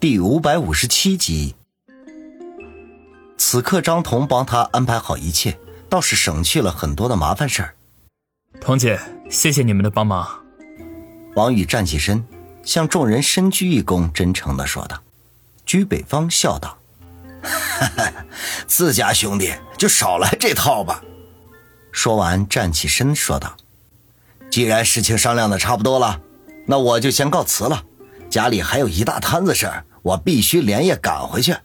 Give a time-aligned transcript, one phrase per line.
[0.00, 1.54] 第五百五十七集。
[3.36, 5.58] 此刻张彤帮他安排好一切，
[5.90, 7.74] 倒是省去了很多的麻烦事儿。
[8.62, 10.40] 彤姐，谢谢你们的帮忙。
[11.34, 12.24] 王宇站起身，
[12.62, 15.02] 向众人深鞠一躬，真诚的说道。
[15.66, 16.78] 居北方笑道
[18.66, 21.04] ：“自家兄弟就少来这套吧。”
[21.92, 23.54] 说完站起身说道
[24.50, 26.22] ：“既然事情商量的差不多了，
[26.66, 27.84] 那我就先告辞了。
[28.30, 31.56] 家里还有一大摊子事儿。”我必须连夜赶回去。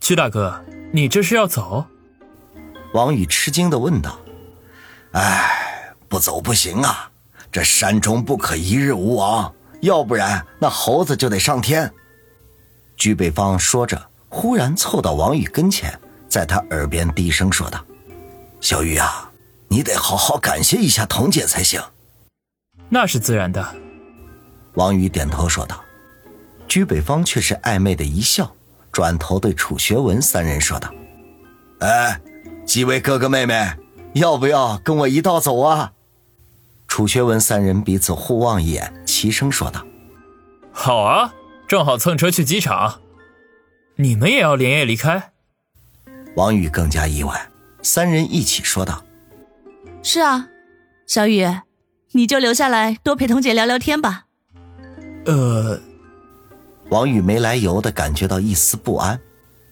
[0.00, 1.84] 屈大哥，你这是要走？
[2.92, 4.18] 王宇吃惊的问道。
[5.12, 7.10] 哎，不走不行啊！
[7.50, 11.90] 这山中不可一日无王，要不然那猴子就得上天。
[12.96, 17.82] 居北方说着，忽然凑到王宇跟前，在他耳边低声说道
[18.60, 19.30] ：“小玉啊，
[19.68, 21.80] 你得好好感谢一下童姐才行。”
[22.90, 23.66] 那是自然的。
[24.74, 25.82] 王宇点头说道。
[26.76, 28.54] 居北方却是暧昧的一笑，
[28.92, 30.92] 转头对楚学文三人说道
[31.80, 32.20] ：“哎，
[32.66, 33.72] 几位哥哥妹妹，
[34.12, 35.94] 要不要跟我一道走啊？”
[36.86, 39.86] 楚学文三人彼此互望一眼，齐声说道
[40.70, 41.32] ：“好啊，
[41.66, 43.00] 正好蹭车去机场。
[43.94, 45.32] 你们也要连夜离开？”
[46.36, 47.48] 王宇更加意外，
[47.80, 49.02] 三人一起说道
[50.04, 50.48] ：“是啊，
[51.06, 51.42] 小雨，
[52.12, 54.26] 你就留下来多陪彤姐聊聊天吧。”
[55.24, 55.80] 呃。
[56.88, 59.18] 王宇没来由的感觉到一丝不安，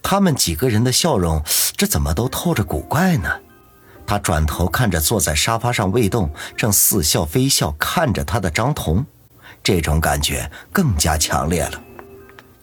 [0.03, 1.43] 他们几个人的笑容，
[1.77, 3.31] 这怎么都透着古怪呢？
[4.07, 9.07] 他转头看着坐在沙发上未动、正似笑非笑看着他的张彤，
[9.62, 11.81] 这种感觉更加强烈了。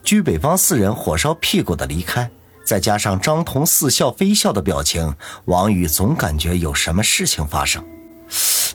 [0.04, 2.30] 居北方四人火烧屁股的离开，
[2.64, 7.84] 再加上张彤似笑非笑的表情，王宇总感觉有什么事情发生。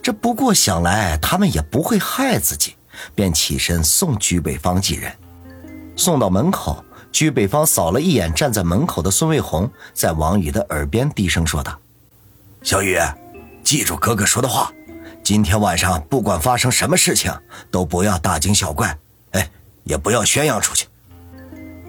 [0.02, 2.74] 这不过想来他们也不会害自己，
[3.14, 5.12] 便起身送居北方几人。
[5.96, 11.76] 送到门口，居北方扫了一眼站在门口的孙卫红，在王宇的耳边低声说道
[12.62, 12.98] ：“小雨，
[13.64, 14.70] 记住哥哥说的话，
[15.24, 17.32] 今天晚上不管发生什么事情，
[17.70, 18.96] 都不要大惊小怪，
[19.30, 19.50] 哎，
[19.84, 20.86] 也不要宣扬出去。”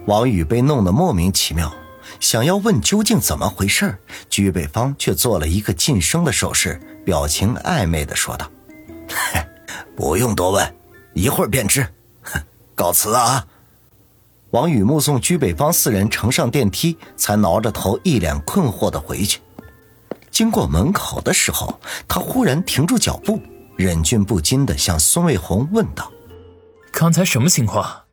[0.06, 1.70] 王宇被弄得莫名其妙，
[2.18, 3.98] 想要问究竟怎么回事，
[4.30, 8.50] 居北方却做了一个噤声的手势，表情暧昧的说道
[9.94, 10.74] ：“不用多问，
[11.12, 11.86] 一会儿便知。
[12.74, 13.46] 告辞啊。”
[14.50, 19.40] 王宇目送居北方四人乘上电梯，才挠着头，一脸困惑的回去。
[20.30, 23.40] 经过门口的时候，他忽然停住脚步，
[23.76, 26.10] 忍俊不禁的向孙卫红问道
[26.90, 28.04] ：“刚才什么情况？”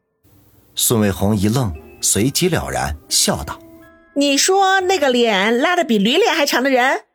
[0.75, 3.57] 孙卫红一愣，随即了然，笑道
[4.15, 7.05] ：“你说那个脸拉的比驴脸还长的人？”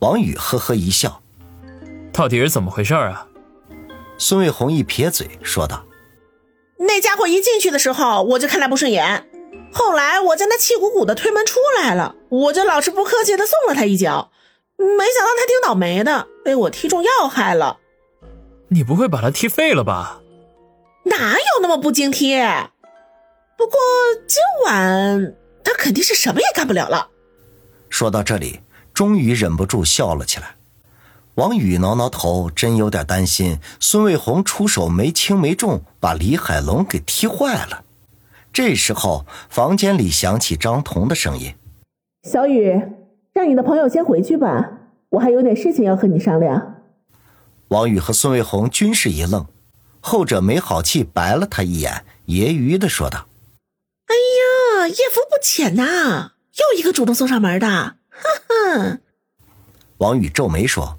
[0.00, 1.20] 王宇呵呵一笑
[2.10, 3.26] ：“到底是怎么回事啊？”
[4.16, 5.84] 孙卫红一撇嘴，说道。
[6.86, 9.28] 那家伙一进去的时候，我就看他不顺眼。
[9.72, 14.30] 后来我在那气鼓鼓的推门出来了，我就老是不客气的送了他一脚。
[14.76, 17.78] 没想到他挺倒霉的，被我踢中要害了。
[18.68, 20.20] 你不会把他踢废了吧？
[21.04, 22.36] 哪有那么不经踢？
[23.56, 23.78] 不过
[24.26, 27.08] 今晚他肯定是什么也干不了了。
[27.88, 28.60] 说到这里，
[28.92, 30.56] 终于忍不住笑了起来。
[31.34, 37.82] 王宇挠挠头，真有点担心孙卫红出手没轻没重，把李海龙给踢坏了。
[38.52, 41.52] 这时候，房间里响起张彤的声音
[42.22, 42.80] ：“小雨，
[43.32, 44.78] 让你的朋友先回去吧，
[45.08, 46.76] 我还有点事情要和你商量。”
[47.66, 49.44] 王宇和孙卫红均是一愣，
[49.98, 53.26] 后者没好气白了他一眼，揶揄的说道
[54.06, 57.96] ：“哎呀，艳福不浅呐，又一个主动送上门的，哈
[58.46, 58.98] 哈。”
[59.98, 60.96] 王宇皱眉说。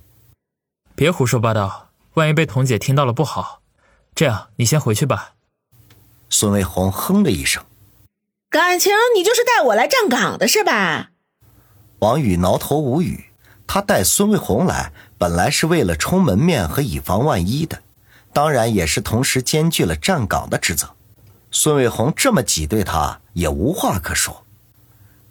[0.98, 3.62] 别胡说八道，万一被童姐听到了不好。
[4.16, 5.34] 这样，你先回去吧。
[6.30, 7.62] 孙卫红哼了一声
[8.50, 11.10] ：“感情你就是带我来站岗的是吧？”
[12.00, 13.26] 王宇挠头无语。
[13.68, 17.82] 他带孙卫红来，本来是为了充门面和以防万一的，
[18.32, 20.96] 当然也是同时兼具了站岗的职责。
[21.52, 24.46] 孙卫红这么挤兑他，也无话可说。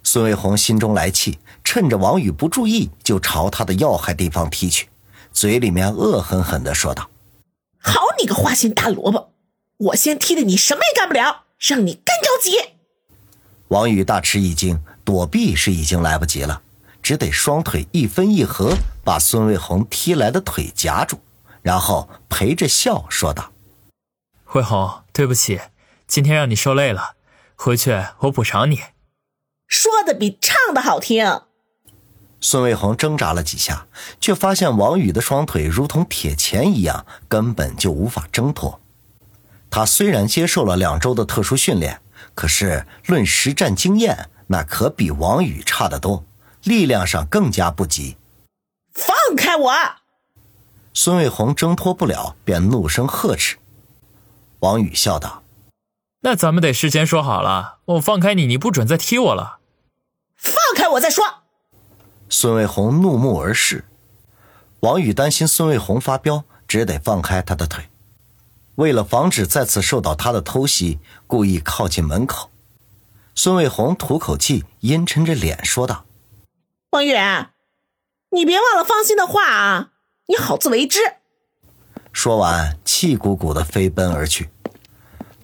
[0.03, 4.87] 孙卫红心中来气，趁着王宇不注意，就朝他的要害地方踢去。
[5.35, 7.09] 嘴里面恶狠狠的说道
[7.77, 9.33] ：“好你个花心大萝卜，
[9.75, 12.75] 我先踢的你什么也干不了，让你干着急。”
[13.67, 16.61] 王宇大吃一惊，躲避是已经来不及了，
[17.03, 21.19] 只得双腿一分一合，把孙卫红踢来的腿夹住，
[21.61, 23.51] 然后陪着笑说道
[24.55, 25.59] ：“卫红，对不起，
[26.07, 27.15] 今天让你受累了，
[27.55, 28.79] 回去我补偿你。”
[29.67, 31.41] 说的比唱的好听。
[32.47, 33.87] 孙卫红挣扎了几下，
[34.21, 38.79] 却发现王宇的双腿如同铁钳一样，根本就无法挣脱。
[39.71, 42.01] 他虽然接受了两周的特殊训练，
[42.35, 46.23] 可是论实战经验，那可比王宇差得多，
[46.61, 48.15] 力量上更加不及。
[48.93, 49.73] 放开我！
[50.93, 53.57] 孙卫红挣脱不了，便怒声呵斥。
[54.59, 55.41] 王宇笑道
[56.21, 59.57] ：“那咱们得事先说好了，我放开你，你不准再踢我了。
[60.35, 61.41] 放开我再说。”
[62.29, 63.85] 孙卫红怒目而视。
[64.81, 67.89] 王宇担心孙卫红发飙，只得放开他的腿。
[68.75, 72.51] 为了防止再次受到他的偷袭，故意靠近门口。
[73.33, 76.05] 孙卫红吐口气，阴沉着脸说道
[76.91, 77.13] ：“王宇，
[78.31, 79.91] 你别忘了芳心的话啊。”
[80.27, 80.99] 你好自为之。
[82.11, 84.49] 说完，气鼓鼓的飞奔而去。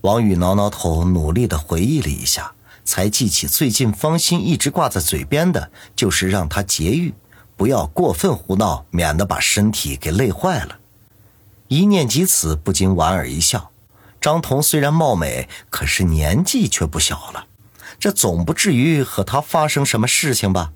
[0.01, 7.13] 王宇挠挠头，努力的回忆了一下，才记起最近方心一直挂在嘴边的，就是让他节育，
[7.55, 10.79] 不要过分胡闹，免得把身体给累坏了。
[11.67, 13.71] 一念及此，不禁莞尔一笑。
[14.19, 17.45] 张彤虽然貌美，可是年纪却不小了，
[17.99, 20.73] 这总不至于和他发生什么事情吧？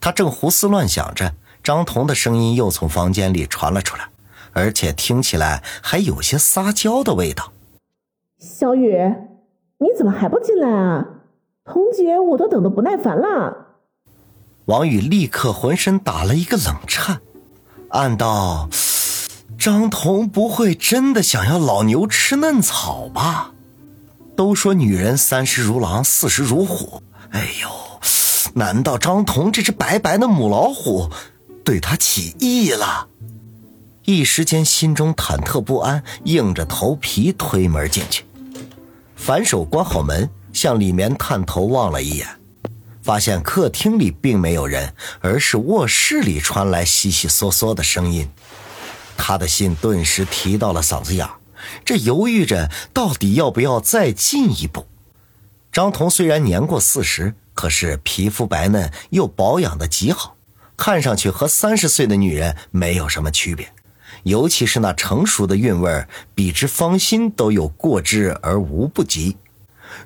[0.00, 1.34] 他正胡思乱想着。
[1.62, 4.08] 张彤的声音又从房间里传了出来，
[4.52, 7.52] 而且听起来还有些撒娇的味道。
[8.38, 8.96] 小雨，
[9.82, 11.06] 你怎么还不进来啊？
[11.64, 13.68] 彤姐，我都等得不耐烦了。
[14.66, 17.22] 王宇立刻浑身打了一个冷颤，
[17.88, 18.68] 暗道：
[19.58, 23.52] 张彤不会真的想要老牛吃嫩草吧？
[24.36, 27.02] 都说女人三十如狼，四十如虎。
[27.30, 27.68] 哎呦，
[28.52, 31.08] 难道张彤这只白白的母老虎？
[31.64, 33.08] 对他起意了，
[34.04, 38.24] 一时间心中忐忑不安，硬着头皮推门进去，
[39.20, 42.26] 反手关好门，向里面探头望了一眼，
[43.02, 48.26] 发现客厅里并没有人，而是卧室里传来悉悉嗦嗦的声音，
[49.18, 51.28] 他的心顿时提到了嗓子眼
[51.84, 54.86] 这犹豫着到底要不要再进一步。
[55.70, 60.34] 张彤虽然年过四十，可是皮肤白嫩，又保养的极好。
[60.78, 63.70] 看上去和三十岁的女人没有什么区别，
[64.24, 69.36] 尤其是那成熟的韵味比之芳心都有过之而无不及。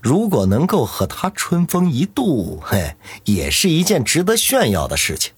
[0.00, 5.32] 如果能够和她春风一度，嘿，也是一件值得炫耀的事情。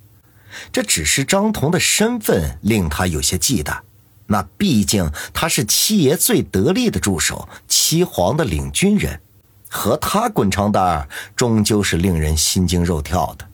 [0.72, 3.78] 这只是张彤的身份令他有些忌惮，
[4.26, 9.20] 那毕竟他是七爷最得力的助手，七皇的领军人，
[9.68, 13.46] 和他滚床单终究是令人心惊肉跳的。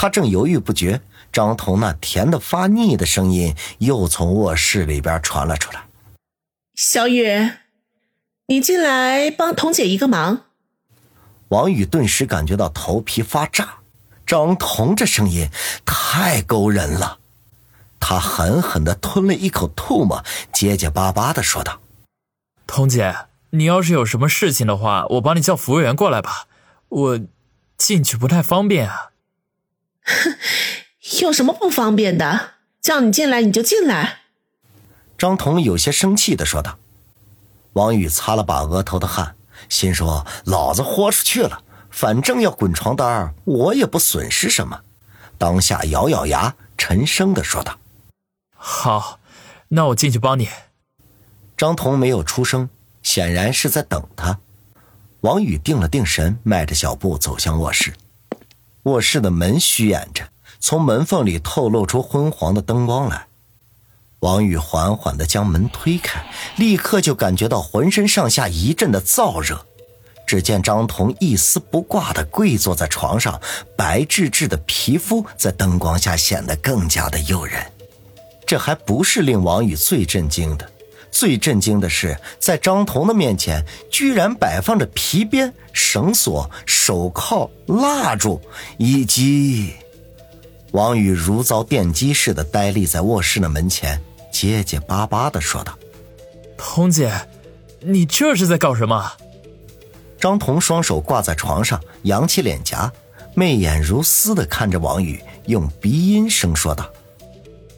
[0.00, 5.88] 他正犹豫不决，张彤那甜的发腻的声音又从卧室里边传了出来
[6.74, 7.50] ：“小雨，
[8.46, 10.44] 你进来帮彤姐一个忙。”
[11.48, 13.80] 王宇顿时感觉到头皮发炸，
[14.24, 15.50] 张彤这声音
[15.84, 17.18] 太勾人了。
[18.00, 21.78] 他狠狠的吞了一口唾沫，结结巴巴的说道
[22.66, 23.14] ：“彤姐，
[23.50, 26.46] 你要是有什么事情的话，我帮你叫服务员过来吧，
[26.88, 27.20] 我
[27.76, 29.08] 进去不太方便啊。”
[31.22, 32.52] 有什么不方便的？
[32.80, 34.20] 叫你进来你就进来。
[35.18, 36.78] 张彤有些生气的说道。
[37.74, 39.36] 王宇擦了把额头的汗，
[39.68, 44.80] 心说：“老子豁出去了，反正要滚床单，我也不损失什么。”
[45.38, 47.78] 当下咬咬牙，沉声的说道
[48.56, 49.20] ：“好，
[49.68, 50.48] 那我进去帮你。”
[51.56, 52.68] 张彤没有出声，
[53.02, 54.40] 显然是在等他。
[55.20, 57.92] 王宇定了定神，迈着小步走向卧室。
[58.90, 60.24] 卧室的门虚掩着，
[60.58, 63.26] 从门缝里透露出昏黄的灯光来。
[64.20, 66.22] 王宇缓缓地将门推开，
[66.56, 69.64] 立刻就感觉到浑身上下一阵的燥热。
[70.26, 73.40] 只见张彤一丝不挂地跪坐在床上，
[73.76, 77.64] 白质质的皮肤在灯光下显得更加的诱人。
[78.46, 80.70] 这还不是令王宇最震惊的。
[81.10, 88.40] 最震惊的是，在张彤的面前，居然摆放着皮鞭、绳索、手铐、蜡烛，
[88.78, 89.74] 以及……
[90.72, 94.00] 王宇如遭电击似的呆立在卧室的门前，
[94.30, 95.76] 结结巴巴的说道
[96.56, 97.12] ：“彤姐，
[97.80, 99.12] 你这是在搞什么？”
[100.20, 102.92] 张彤双手挂在床上，扬起脸颊，
[103.34, 106.88] 媚眼如丝的看着王宇，用鼻音声说道：“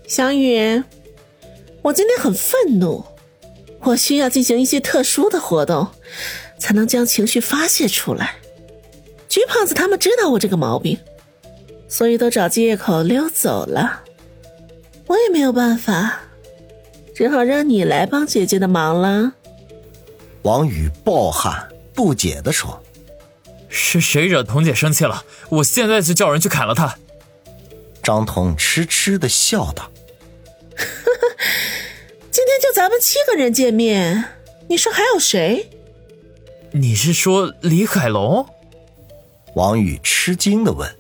[0.07, 0.83] 小雨，
[1.81, 3.03] 我今天很愤怒。”
[3.85, 5.89] 我需要进行一些特殊的活动，
[6.59, 8.37] 才能将情绪发泄出来。
[9.29, 10.99] 橘胖子他们知道我这个毛病，
[11.89, 14.03] 所以都找借口溜走了。
[15.07, 16.21] 我也没有办法，
[17.15, 19.33] 只好让你来帮姐姐的忙了。
[20.43, 22.83] 王宇暴汗不解的说
[23.69, 25.25] ：“是谁惹童姐生气了？
[25.49, 26.97] 我现在就叫人去砍了她。”
[28.03, 29.91] 张彤痴痴的笑道。
[32.83, 34.25] 咱们七个人见面，
[34.69, 35.71] 你说还有谁？
[36.73, 38.45] 你是说李海龙？
[39.55, 40.93] 王宇吃惊的问。